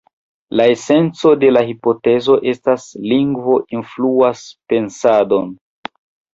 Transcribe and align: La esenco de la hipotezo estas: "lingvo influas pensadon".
La 0.59 0.63
esenco 0.75 1.33
de 1.43 1.51
la 1.51 1.63
hipotezo 1.73 2.39
estas: 2.53 2.87
"lingvo 3.13 3.61
influas 3.83 4.45
pensadon". 4.75 5.57